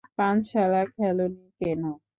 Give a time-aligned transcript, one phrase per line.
[0.17, 1.81] পানশালা খোলোনি কেন?